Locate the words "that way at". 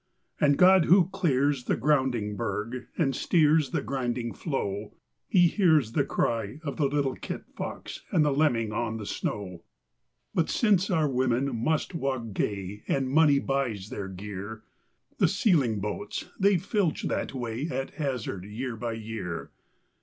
17.03-17.91